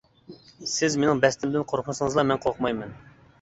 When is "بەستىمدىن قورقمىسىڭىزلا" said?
1.25-2.25